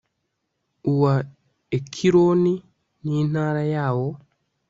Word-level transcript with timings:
uwa 0.91 1.15
ekironi 1.77 2.55
n'intara 3.03 3.63
yawo 3.75 4.09